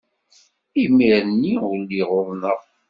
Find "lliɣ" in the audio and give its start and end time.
1.81-2.09